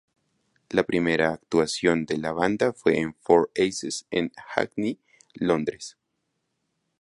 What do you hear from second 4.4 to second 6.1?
Hackney, Londres.